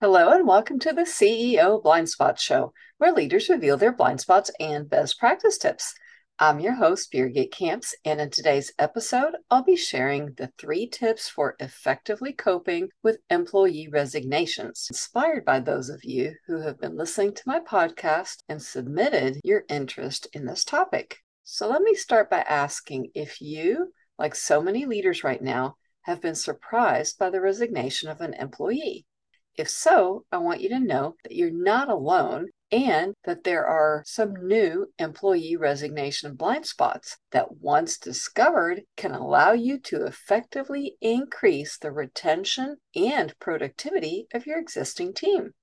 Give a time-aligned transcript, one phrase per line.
[0.00, 4.48] Hello, and welcome to the CEO Blind Spot Show, where leaders reveal their blind spots
[4.60, 5.92] and best practice tips.
[6.38, 11.28] I'm your host, Birgit Kamps, and in today's episode, I'll be sharing the three tips
[11.28, 17.34] for effectively coping with employee resignations, inspired by those of you who have been listening
[17.34, 21.16] to my podcast and submitted your interest in this topic.
[21.42, 26.20] So let me start by asking if you, like so many leaders right now, have
[26.20, 29.04] been surprised by the resignation of an employee.
[29.58, 34.04] If so, I want you to know that you're not alone and that there are
[34.06, 41.76] some new employee resignation blind spots that, once discovered, can allow you to effectively increase
[41.76, 45.54] the retention and productivity of your existing team.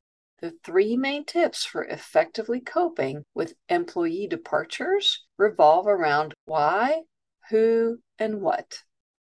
[0.41, 7.03] The three main tips for effectively coping with employee departures revolve around why,
[7.49, 8.83] who, and what.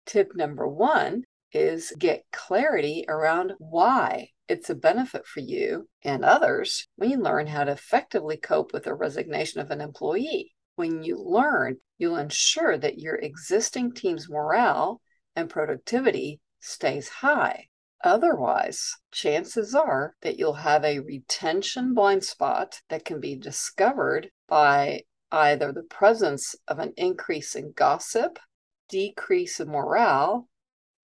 [0.05, 1.23] Tip number one
[1.53, 7.45] is get clarity around why it's a benefit for you and others when you learn
[7.45, 10.55] how to effectively cope with the resignation of an employee.
[10.76, 15.01] When you learn, you'll ensure that your existing team's morale
[15.35, 17.68] and productivity stays high.
[18.04, 25.04] Otherwise, chances are that you'll have a retention blind spot that can be discovered by
[25.32, 28.40] either the presence of an increase in gossip,
[28.88, 30.48] decrease in morale,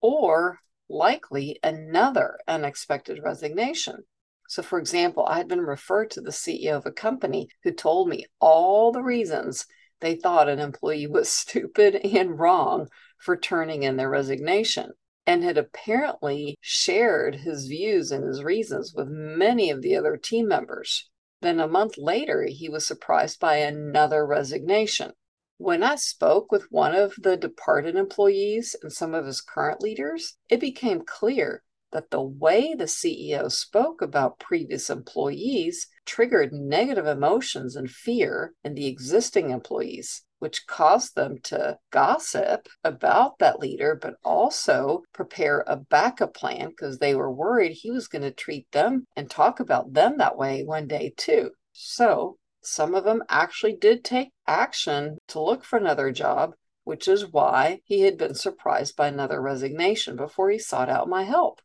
[0.00, 4.04] or likely another unexpected resignation.
[4.48, 8.08] So, for example, I had been referred to the CEO of a company who told
[8.08, 9.66] me all the reasons
[10.00, 14.92] they thought an employee was stupid and wrong for turning in their resignation
[15.26, 20.46] and had apparently shared his views and his reasons with many of the other team
[20.46, 21.10] members.
[21.42, 25.12] Then a month later, he was surprised by another resignation.
[25.58, 30.36] When I spoke with one of the departed employees and some of his current leaders,
[30.50, 37.74] it became clear that the way the CEO spoke about previous employees triggered negative emotions
[37.74, 44.16] and fear in the existing employees, which caused them to gossip about that leader, but
[44.22, 49.06] also prepare a backup plan because they were worried he was going to treat them
[49.16, 51.50] and talk about them that way one day too.
[51.72, 52.36] So
[52.66, 56.54] some of them actually did take action to look for another job,
[56.84, 61.22] which is why he had been surprised by another resignation before he sought out my
[61.22, 61.60] help.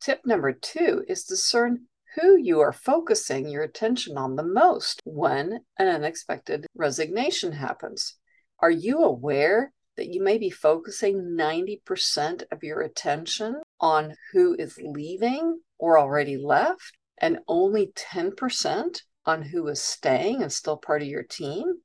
[0.00, 5.60] Tip number two is discern who you are focusing your attention on the most when
[5.78, 8.16] an unexpected resignation happens.
[8.60, 14.78] Are you aware that you may be focusing 90% of your attention on who is
[14.82, 21.08] leaving or already left and only 10% on who is staying and still part of
[21.08, 21.80] your team.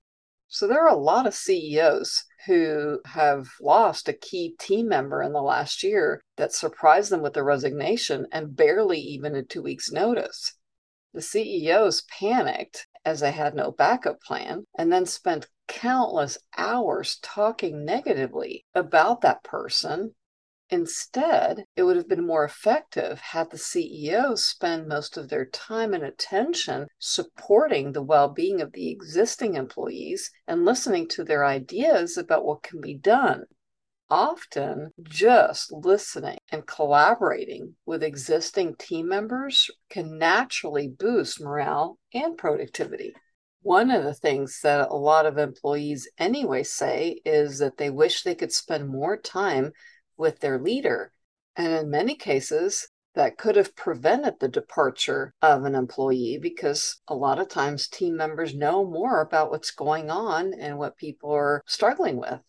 [0.48, 5.32] So there are a lot of CEOs who have lost a key team member in
[5.32, 9.92] the last year that surprised them with a resignation and barely even a two weeks'
[9.92, 10.54] notice.
[11.14, 17.86] The CEOs panicked as they had no backup plan and then spent countless hours talking
[17.86, 20.16] negatively about that person
[20.72, 25.96] Instead, it would have been more effective had the CEO spend most of their time
[25.96, 32.18] and attention supporting the well being of the existing employees and listening to their ideas
[32.18, 33.46] about what can be done.
[34.12, 43.16] Often, just listening and collaborating with existing team members can naturally boost morale and productivity.
[43.62, 48.22] One of the things that a lot of employees anyway say is that they wish
[48.22, 49.74] they could spend more time
[50.20, 51.12] with their leader.
[51.56, 57.16] And in many cases, that could have prevented the departure of an employee because a
[57.16, 61.64] lot of times team members know more about what's going on and what people are
[61.66, 62.40] struggling with.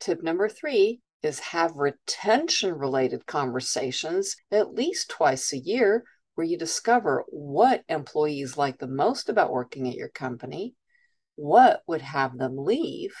[0.00, 6.04] Tip number three is have retention related conversations at least twice a year
[6.34, 10.74] where you discover what employees like the most about working at your company,
[11.36, 13.14] what would have them leave,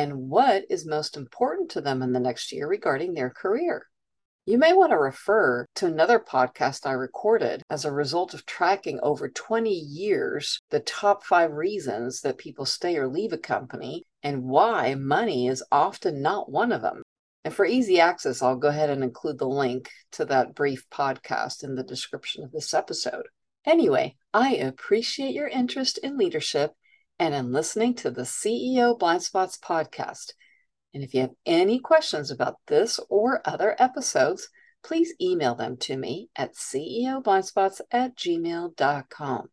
[0.00, 3.86] and what is most important to them in the next year regarding their career.
[4.46, 8.98] You may want to refer to another podcast I recorded as a result of tracking
[9.02, 14.44] over 20 years the top five reasons that people stay or leave a company and
[14.44, 17.02] why money is often not one of them.
[17.44, 21.62] And for easy access, I'll go ahead and include the link to that brief podcast
[21.62, 23.26] in the description of this episode.
[23.66, 26.72] Anyway, I appreciate your interest in leadership
[27.20, 30.32] and in listening to the CEO Blind Spots podcast.
[30.94, 34.48] And if you have any questions about this or other episodes,
[34.82, 39.48] please email them to me at ceoblindspots at gmail.com.